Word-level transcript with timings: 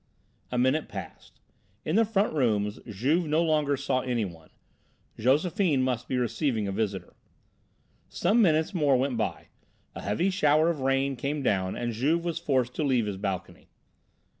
A 0.51 0.57
minute 0.57 0.89
passed; 0.89 1.39
in 1.85 1.95
the 1.95 2.05
front 2.05 2.33
rooms 2.33 2.79
Juve 2.87 3.27
no 3.27 3.43
longer 3.43 3.77
saw 3.77 3.99
anyone. 3.99 4.49
Josephine 5.19 5.83
must 5.83 6.07
be 6.07 6.17
receiving 6.17 6.67
a 6.67 6.71
visitor. 6.71 7.13
Some 8.09 8.41
minutes 8.41 8.73
more 8.73 8.97
went 8.97 9.15
by; 9.15 9.49
a 9.93 10.01
heavy 10.01 10.31
shower 10.31 10.71
of 10.71 10.79
rain 10.81 11.15
came 11.15 11.43
down 11.43 11.75
and 11.75 11.93
Juve 11.93 12.25
was 12.25 12.39
forced 12.39 12.73
to 12.77 12.83
leave 12.83 13.05
his 13.05 13.17
balcony. 13.17 13.69